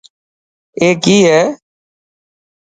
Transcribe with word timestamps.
اي 0.79 0.87
ڪي 1.03 1.17
هي. 1.29 1.41